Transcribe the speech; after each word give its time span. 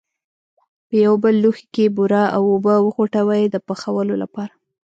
په 0.87 0.95
یو 1.05 1.13
بل 1.23 1.35
لوښي 1.43 1.65
کې 1.75 1.85
بوره 1.95 2.23
او 2.35 2.41
اوبه 2.53 2.73
وخوټوئ 2.85 3.43
د 3.49 3.55
پخولو 3.67 4.13
لپاره. 4.23 4.53